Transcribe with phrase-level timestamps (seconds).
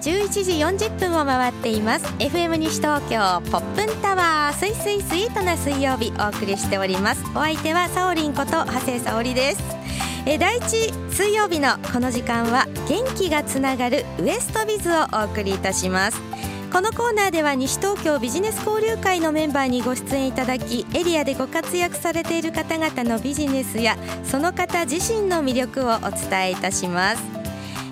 [0.00, 2.06] 11時40分を回っています。
[2.18, 7.22] FM 西東京ポップンタワースイスイスイートな水曜日お送りしております。
[7.34, 9.62] お相手はサオリンこと長谷沙織です。
[10.24, 16.18] え第一水曜日のこの時間は元気がつながるウエストビズをお送りいたします。
[16.72, 27.40] このコーナーでは西東京ビジネス交流会のメンバーにご出演いただきエリアでご活躍されている方々のビジネスやその方自身の魅力をお伝えいたします。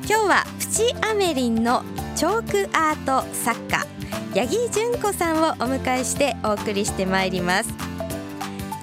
[0.08, 1.82] 今日はプチアメリンの
[2.18, 3.86] チョークアート作家
[4.34, 7.72] 八木純子さんをお迎えしてお送りしてまいります。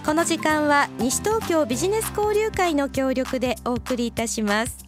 [0.05, 4.84] この時間は西東京ビジネス交流会の協力でお送りいたします。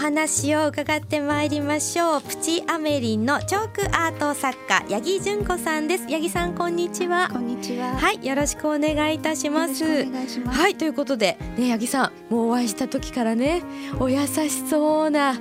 [0.00, 2.22] 話を伺ってまいりましょう。
[2.22, 6.04] プチアメリンのチョークアート作家八木純子さんです。
[6.04, 7.28] 八木さんこんにちは。
[7.30, 7.98] こんにちは。
[7.98, 9.84] はいよろしくお願いいたします。
[9.84, 13.62] はいということでね八木さんもうお会いした時からね
[13.98, 15.34] お優しそうな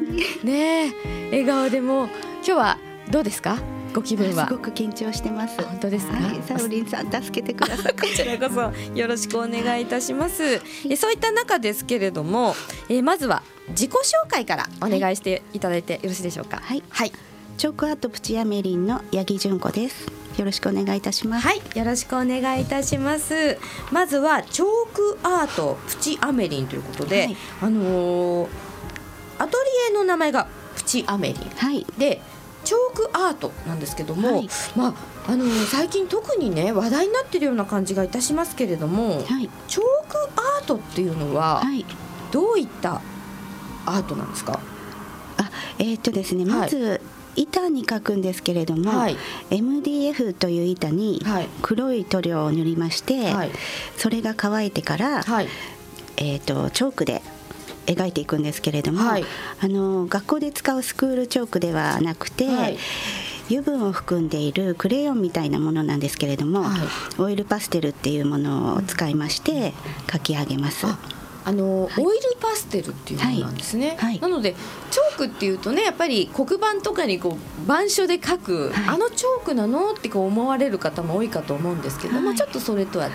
[0.44, 0.92] ね
[1.32, 2.78] 笑顔でも今日は
[3.10, 3.58] どうですか？
[3.94, 4.48] ご気分は？
[4.48, 5.62] すごく緊張してます。
[5.62, 7.94] 本当ですか、はい、サウリンさん助けてください。
[8.00, 12.56] こちらこそよろしくお願いいたします、えそういった中ですけれども、
[12.88, 16.62] えまずは自己紹介からお願いしていただいてよろしいでしょうか？
[16.64, 17.12] はい、はい、
[17.58, 20.08] チョークアートプチアメリンの八木純子です。
[20.38, 21.48] よろしくお願いいたします。
[21.48, 21.62] はい。
[21.76, 23.58] よろしくお願いいたします。
[23.92, 28.50] まずはチョークアートプチアメリンということで、はい、あのー、
[29.38, 29.58] アト
[29.90, 32.22] リエの名前がプチアメリン、はい、で
[32.64, 41.86] チョークアートなんですけども、はい、まああの最近特にね話題になっているような感じがいたしますけれども、はい、チョークアートっていうのは、はい、
[42.32, 43.02] どういった
[43.86, 44.60] アートなんですか？
[45.38, 47.00] あえー、っとですねまず、
[47.36, 49.16] 板に描くんですけれども、はい、
[49.50, 51.22] MDF という板に
[51.62, 53.52] 黒い塗料を塗りまして、はい、
[53.98, 55.48] それが乾いてから、はい、
[56.18, 57.22] えーとチョークで
[57.90, 59.26] 描いていくんですけれども、はい、
[59.62, 62.78] あの学校で使うスクールチョークではなくて、はい、
[63.48, 69.74] 油分を含んでいるクレヨンみたいなものなんですけれども、はい、オイルパステルっていうものを使いまして
[70.08, 70.86] 描き上げます。
[71.50, 74.56] あの、はい、オイルパステルっていうものなんですね、はい、なので
[74.92, 83.14] チョークっていうとねやっぱり黒板とかにこう板書で書く、はい、あのチョークなのってこう思われる方も多いかと思うんですけども、ちょっとそれとは違っ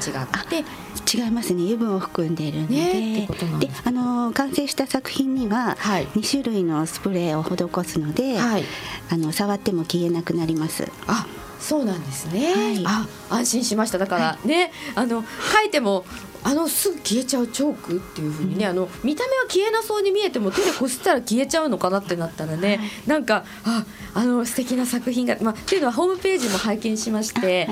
[0.49, 0.65] て。
[1.13, 1.63] 違いますね。
[1.65, 3.29] 油分を含んでいるのでね、
[3.61, 10.91] であの完成した作品には2種類のスプレーを施すので、あの触っても消えなくなります。
[11.07, 11.27] あ
[11.61, 13.99] そうなんですね、はい、あ安心しました。
[13.99, 16.05] だからね、はい、あの書いても
[16.47, 27.67] あのすぐ消えちゃうチョークっていうふうにね、うん、あの見た目は消えなそうに見えても手でこすったら消えちゃうのかなってなったらね、はい、なんかああの素敵な作品が、まあ、っていうのはホームページも拝見しまして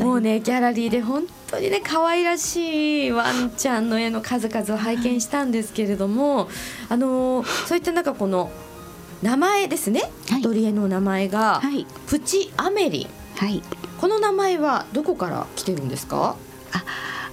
[0.00, 6.48] もうねギャラリーで本当にね可愛らしいワンちゃんの絵の数々を拝見したんですけれども、
[6.88, 8.50] あのそういった中この
[9.22, 10.02] 名前ですね、
[10.32, 11.62] アトリエの名前が、
[12.06, 13.25] プチアメリン。
[13.38, 13.62] はい、
[14.00, 16.36] この名前はどこから来てるんですか？
[16.72, 16.84] あ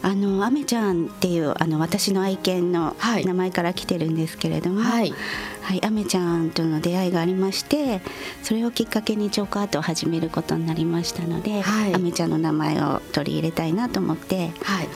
[0.05, 2.93] あのアメちゃんっていうあの私の愛犬の
[3.23, 5.13] 名前から来てるんですけれども、はい、
[5.61, 8.01] はい、アメちゃんとの出会いがありまして
[8.41, 14.89] それをきっかけにチョークアートを始めることになりましたので、はい、アメちゃんの名前を取り入れたいなと思って、はい、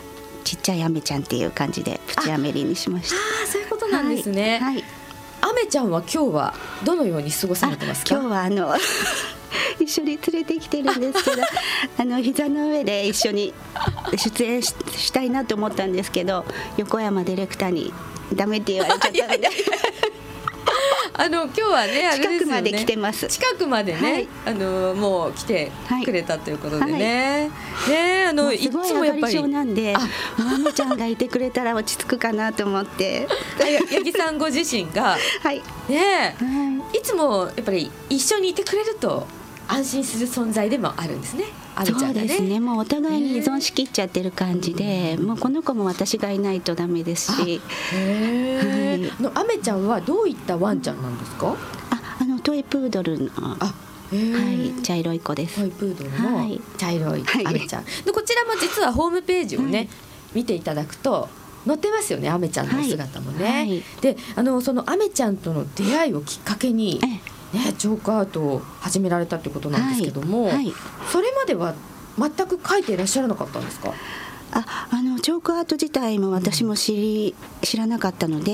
[0.43, 3.15] ちっちゃいアメちゃんっていう感じでプチアメリにしました。
[3.15, 4.83] あそういうことなんですね、はい、はい。
[5.39, 6.53] アメちゃんは今日は
[6.83, 8.15] どのように過ごされてますか？
[8.15, 8.75] 今日はあの
[9.79, 11.43] 一緒に連れてきてるんですけど
[11.97, 13.53] あの膝の上で一緒に
[14.15, 16.45] 出演したいなと思ったんですけど
[16.77, 17.93] 横山ディレクターに
[18.33, 19.49] ダメって言われちゃったので
[21.19, 23.27] あの今日はね近くまで来てます。
[23.27, 25.71] 近くまでね、はい、あのもう来て
[26.05, 29.95] くれたということでね、はい、ねあのいつもやっぱりなんで
[30.37, 33.27] ママちゃんがいてくれたら落ち着くかなと思って。
[33.89, 35.17] 八木さんご自身が。
[35.41, 35.63] はい。
[35.89, 39.25] ね、はい、いつもやっぱり一緒にいてくれると
[39.67, 41.45] 安心する存在でもあるんですね。
[41.85, 42.59] そうですね。
[42.59, 47.61] もうお互いに依存しきっちゃってる感じで、もうこの子も私がいないとダメですし。
[47.93, 51.55] へはい、のアメちゃんはどういったワンちゃんなんですか？
[51.91, 53.29] あ、あのトイプードルの。
[53.59, 53.73] あ
[54.09, 55.59] はい、茶色い子です。
[55.59, 57.85] トイプードルの茶色いアメちゃん。
[57.85, 59.89] でこちらも実はホームページをね、
[60.33, 61.29] 見ていただくと
[61.67, 63.83] 載ってますよね、アメちゃんの姿もね。
[64.01, 66.99] で、あのそのアメちゃんとの出会いをきっかけに。
[67.53, 70.73] ね、ジョークアートを始められたってことなんですけども、はいはい、
[71.11, 71.75] それまでは
[72.17, 73.93] 全く書いていらっしゃらなかったんですか？
[74.51, 78.51] ああのチョークアート自体も私も知り、うん、知らなかったので、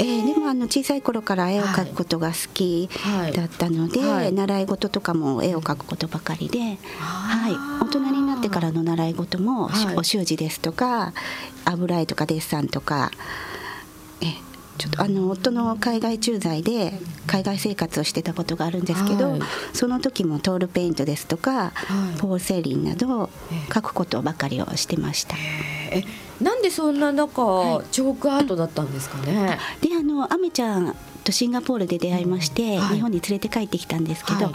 [0.00, 2.88] えー、でもあの小さい頃から絵を描くことが好き
[3.34, 4.10] だったので、はい。
[4.10, 7.52] はい、習い事とかも絵を描くことばかりで、はい、
[7.84, 11.12] 大人になってからの習い事も、お習字ですとか
[11.64, 13.47] 油絵とかデッサンとかえ
[14.78, 16.94] ちょっとあの夫の海外駐在で
[17.26, 19.40] 海外生活をしてたことがあるんですけど、はい、
[19.72, 23.28] その時もトールペイントですとか、はい、ポーセリンなど
[23.68, 25.36] 描くことばかりをしてました。
[25.90, 26.04] え
[26.40, 29.58] なんでそんな中、はい、チョークアートだったんですかね？
[29.80, 30.94] であのアメちゃん
[31.28, 34.54] とシンガポールで出会いまして、はい、日本に連れて帰ってきたんですけど、はい、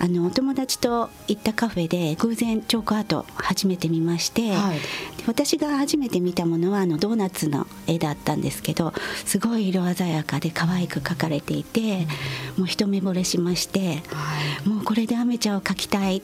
[0.00, 4.78] あのお友達と行ったカフェで偶然チョークアート初めて見まして、はい、
[5.26, 8.94] 私が初めて見たものはあのドーナツの絵だったんですけど
[9.26, 12.06] すごい色鮮やかで可愛く描かれていて、
[12.56, 14.02] もう一目惚れしまして、
[14.64, 16.22] もうこれでアメちゃんを描きたい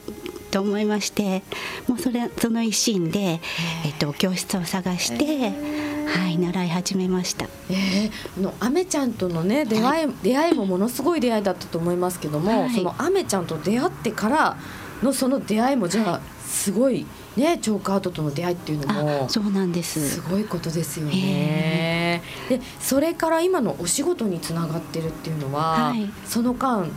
[0.51, 1.43] と思いまして
[1.87, 3.39] もうそれその一心で、
[3.85, 5.92] えっと、教室を探して。
[6.07, 7.45] はい習い始めました。
[7.69, 14.57] えー、のアメちゃんとのね出会い、はい、出会いもものすごい出会いだったと思いますけども、はい、そのアメちゃんと出会ってから
[15.01, 17.05] のその出会いもじゃあすごい
[17.35, 20.09] ねチョークアートとの出会いっていうのもそうなんです。
[20.09, 22.21] すごいことですよね。
[22.49, 26.89] でそれから今のお仕事につながってるっていうのは、はい、その間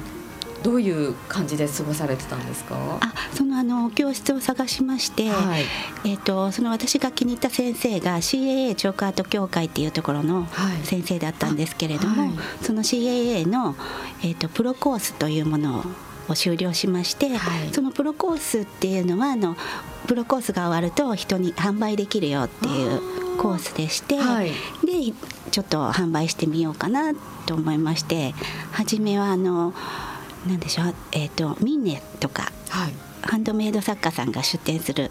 [0.66, 2.74] どういう感じで過ごされてたんですか？
[3.00, 5.62] あそのあの教室を探しまして、はい、
[6.04, 10.48] えーと、その私が気に入った先生が CAA チョークアート協会っていうところの
[10.82, 13.76] 先生だったんですけれども、はい、その CAA の、
[14.24, 15.84] えーと、プロコースというもの
[16.28, 19.56] を終了しまして、はい、そのプロコースっていうのはあの
[20.08, 24.48] プロコースが終わると人に販売できるよっていうコースでして、はい、
[24.84, 25.14] で
[25.52, 27.14] ちょっと販売してみようかな
[27.46, 28.34] と思いまして
[28.72, 29.72] 初めはあの
[30.46, 32.92] なんでしょう、えーと、ミンネとか、はい、
[33.22, 35.10] ハンドメイド作家さんが出店する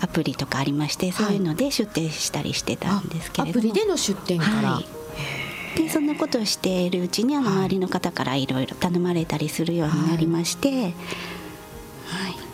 [0.00, 10.92] アプリとかありまして、はい、そういうので出店したりしてたんですけれども、アプリでの出店から、はい、でそんなことをしているうちにあの周りの方からいろいろ頼まれたりするようになりまして、はい。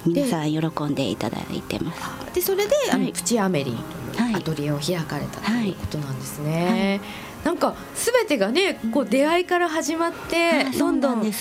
[0.06, 2.35] 皆さん喜んでいただいてます。
[2.35, 3.76] でそれで、あのプチアメリン
[4.12, 7.00] というアトリエを開かれたということなんですね。
[7.49, 11.33] なんか全てがねこう出会いから始まってどんどん、ね、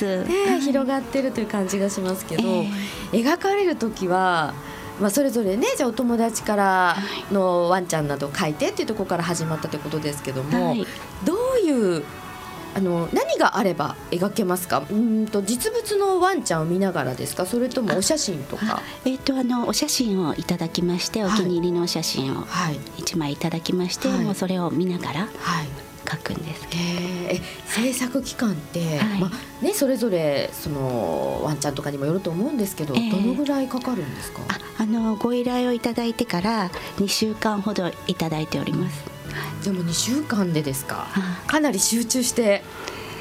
[0.61, 4.53] 広がってるという感じがしますけど、えー、描かれる時は。
[4.99, 6.97] まあ、それぞれねじゃあお友達から
[7.31, 10.87] のワンちゃんなど書いてっていうところから始まったということですけども、はい、
[11.23, 12.03] どういう
[12.77, 14.83] あの何があれば描けますか？
[14.87, 17.47] うんと実物のワンちゃんを見ながらですか？
[17.47, 18.81] それともお写真とか？
[19.03, 22.45] えっ、ー、とあのお写真をいただきましてお気に入りのお写真を
[22.97, 25.67] 一枚いただきまして、はい、もうそれを見ながら、はい。
[26.09, 26.65] 書くんです。
[26.69, 29.31] けえ制作期間って、はい、まあ
[29.63, 34.39] ね、それぞれそのワンちゃんとかにもよると思うんですけど、どのぐらいかかるんですか？
[34.79, 39.16] あのご依頼をいただいてから2週間ほどいただいております
[39.63, 41.07] でも2週間でですか？
[41.47, 42.63] かなり集中して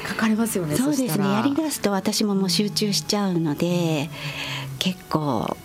[0.07, 1.25] かかりますよねそうですね。
[1.33, 4.09] やりだすと私ももう集中しちゃうので
[4.79, 5.57] 結構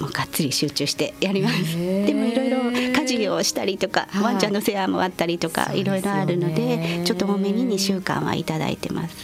[0.00, 1.76] もうがっつり集中してやります。
[1.76, 9.14] でもいろいろ家事をしたりとか、ワンちゃんの世話もあったりとか、いろいろあるので、ちょっと多めに2週間はいただいてます。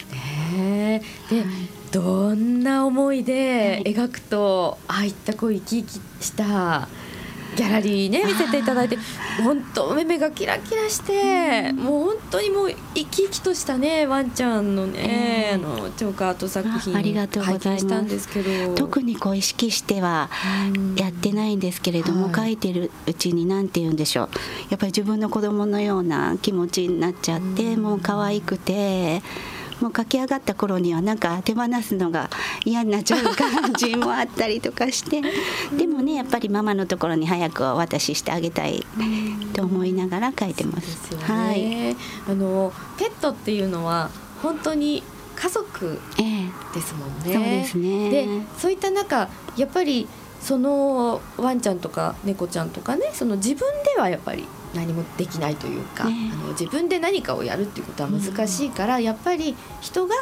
[0.57, 1.03] で、
[1.91, 6.89] どんな思いで描くと、ああいったこう生き生きした
[7.57, 8.97] ギャラリーね見せていただいて
[9.43, 18.75] 本当目がキラキラして、もう本当にもう生き生きとしたねワンちゃんのね、えー、あのチョークアート作品ありがとうございます。
[18.75, 20.31] 特にこう意識しては
[20.97, 24.29] やってないんですけれども、はい、描いてるうちに何て言うんでしょう。
[24.71, 29.23] やっぱり自分の子供のような気持ちになっちゃって、もう可愛くて。
[29.83, 32.31] もう駆け上がった頃にはなんか手放すのが
[32.65, 35.21] 嫌になっちゃう感じもあったりとかして
[35.77, 38.87] でもねやっぱりママのところに早くお渡ししてあげたい
[39.55, 41.09] と思いながら書いてます。
[41.09, 41.97] すね、はい、
[42.31, 44.11] あのペットっていうのは
[44.41, 45.03] 本当に
[45.35, 45.99] 家族
[46.73, 47.25] ですもんね。
[47.27, 48.11] えー、そうですね。
[48.11, 50.07] でそういった中やっぱり
[50.41, 60.15] そのワンちゃんとか猫ちゃんとかねその自分ではやっぱり何もできないというか、ね、あの自分で何かをやるっていうことは難しいから、うん、やっぱり人が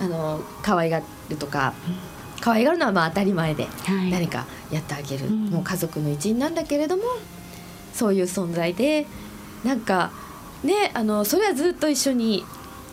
[0.00, 3.66] あの可愛がるとか、うん、可愛がるのはまあ当たり前で、
[4.10, 7.02] 何かやってあげる、もう家族の一員なんだけれども
[7.92, 9.06] そういう存在で
[9.64, 10.10] なんか
[10.62, 12.44] ねあのそれはずっと一緒に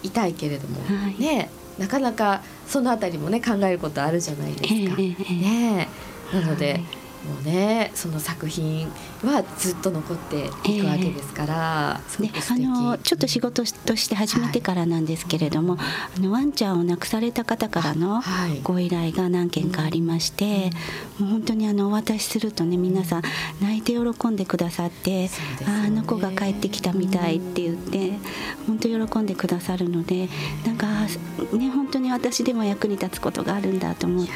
[0.03, 4.95] いたいけれども、はい、ねなかなかそのあたりもね考えることあるじゃないですか。
[4.97, 5.89] ね
[6.33, 8.87] なので、はいもうねその作品
[9.23, 15.87] はずっと残っていくわけですから、えー、ね、あのちょっと仕事として始めてからなんですけれども、はい、
[16.17, 18.21] あのワンちゃんを亡くされた方からの
[18.63, 20.71] ご依頼が何件かありまして、
[21.19, 23.21] もう本当にあのお渡しするとね皆さん
[23.61, 25.29] 泣いて喜んでくださって、ね、
[25.67, 28.13] ああの子が帰ってきたみたいって言って、
[28.65, 30.27] 本当喜んでくださるので
[30.65, 30.87] なんか
[31.55, 34.31] ね本当に私でも役に立つことがあるんだと思って。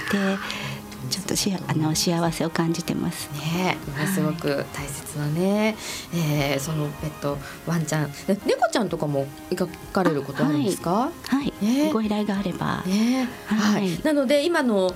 [1.09, 3.29] ちょっとしあの幸せを感じてます。
[3.33, 3.77] ね。
[4.13, 5.75] すごく大切なね、
[6.11, 6.21] はい、
[6.51, 8.11] えー、そのペットワンちゃん、
[8.45, 10.91] 猫ちゃんとかも描かれることあるんですか？
[10.91, 12.83] はい、はい、ね、ご依頼があれば。
[12.85, 14.91] ね、はい、なので今の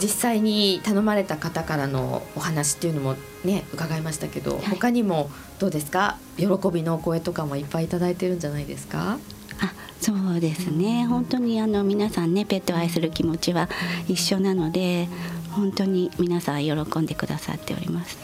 [0.00, 6.18] 実際に頼まれた方からのお話っていうのもね伺いましたけど、はい、他にもどうですか？
[6.36, 9.18] 喜びの声とかもいっぱいいただいてるんじゃないですか？
[9.60, 13.68] あそうですね、本当にあの皆さんねペットを愛する気持ちは
[14.06, 15.08] 一緒なので、
[15.50, 18.18] 本当に皆さん喜んでくださっております。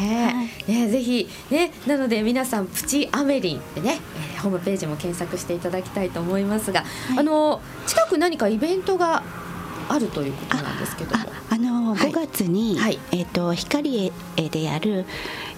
[0.00, 4.00] ね、はい、ねぜひねなので皆さんプチアメリンでね、
[4.34, 9.22] えー、ホームページも検索していただきたいと思いますが、はい、あの近く何かイベントが
[9.88, 11.24] あるということなんですけども。
[11.50, 15.06] あの5月に、はい、えっ、ー、と光でやる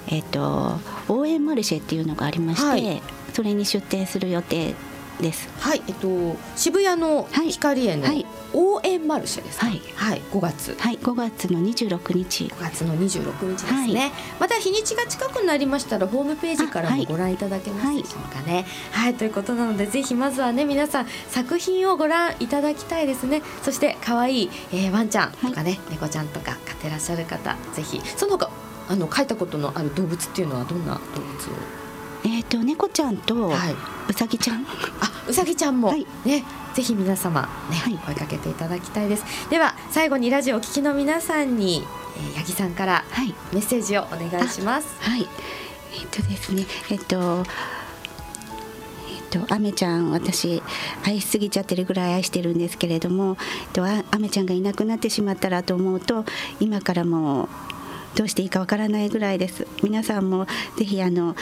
[0.07, 0.79] えっ、ー、と
[1.13, 4.75] 応援マルシェっていうのがありまして、それに出店する予定
[5.21, 5.49] です。
[5.61, 8.07] はい、えっと渋谷の光への
[8.53, 10.77] 応援マルシェです、はい、はい、5月。
[10.79, 12.45] はい、5月の26日。
[12.47, 14.01] 5月の26日ですね。
[14.01, 18.67] はい、また日にちが近くなりましたらホームページからもご覧いただけますでしょうかね。
[18.91, 23.43] はい、はい、ということなのでぜひまずはね皆さん作品をご覧いただきたいですね。
[23.63, 28.51] そして可愛い、えー、ワンちゃんとかね、猫ちゃんとか飼ってらっしゃる方ぜひその他
[28.89, 31.80] あの描いたことのある動物っていうのはどんな動物を？
[32.25, 34.67] えっ、ー、と猫ちゃんとうさぎちゃん、
[35.01, 39.25] あうさぎちゃんも、はい、ねぜひ皆様ね、はい、声かけていただきたいです。
[39.51, 41.83] では最後にラジオお聞きの皆さんに、
[42.17, 43.05] えー、八木さんから
[43.53, 44.89] メッセージをお願いします。
[45.01, 45.27] はい。
[45.93, 47.45] えっ、とですねえっ、と
[49.33, 50.61] えっと、アメちゃん私
[51.05, 56.25] 愛しすぎちゃってるぐらい愛してるんですけれども、えっと、アメちゃんがいなくなってしまったらと思うと
[56.59, 57.49] 今からも
[58.17, 59.67] どうしていいかわからないぐらいです。
[59.83, 60.47] 皆さんも
[60.77, 61.37] ぜひあの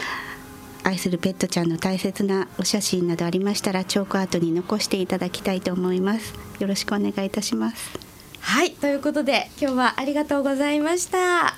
[0.88, 6.34] 愛するペットちゃんの大切なお写真などありましたらチョークアートに残していただきたいと思います。
[6.58, 7.98] よろしくお願いいたします。
[8.40, 11.56] はいということで今日はありがとうございました。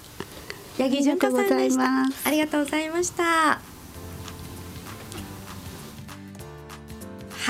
[0.79, 1.85] 八木純子さんでした。
[2.25, 3.70] ありがとうございました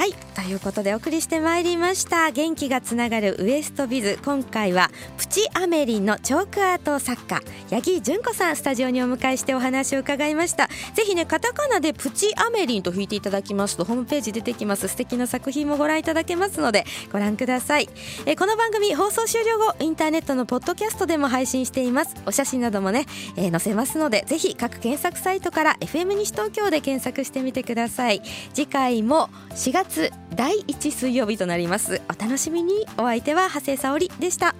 [0.00, 0.14] はい。
[0.34, 2.30] ということでお送りしてまいりました。
[2.30, 4.18] 元気がつながるウエストビズ。
[4.24, 10.68] 今回はプチアメリンのチョークアート作家八木純子さんスタジオにお迎えしてお話を伺いました。
[10.94, 14.88] ぜひねカタカナでプチアメリンと引いていただきますとホームページ出てきます。
[14.88, 17.90] 素敵な作品もご覧いただけますのでご覧ください。
[18.24, 22.16] えこの番組放送終了後インターネットのポッドキャストでも配信しています。
[22.24, 23.04] お写真などもね、
[23.36, 28.22] えー、載せますのでぜひ各検索サイトから FM 西東京で検索してみてください。
[28.54, 32.00] 次回も4月第1水曜日となります。
[32.08, 32.86] お楽しみに。
[32.96, 34.54] お相手は長谷沙織でした。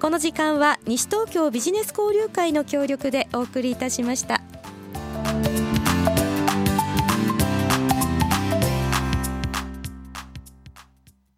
[0.00, 4.40] この時間は西東京ビジネス交流会の協力でお送りいたしました。